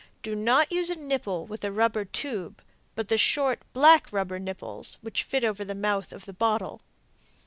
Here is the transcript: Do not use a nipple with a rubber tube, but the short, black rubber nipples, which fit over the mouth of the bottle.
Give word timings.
Do 0.23 0.33
not 0.33 0.71
use 0.71 0.89
a 0.89 0.95
nipple 0.95 1.45
with 1.45 1.63
a 1.63 1.71
rubber 1.71 2.05
tube, 2.05 2.63
but 2.95 3.07
the 3.07 3.19
short, 3.19 3.61
black 3.71 4.11
rubber 4.11 4.39
nipples, 4.39 4.97
which 5.01 5.21
fit 5.23 5.43
over 5.43 5.63
the 5.63 5.75
mouth 5.75 6.11
of 6.11 6.25
the 6.25 6.33
bottle. 6.33 6.81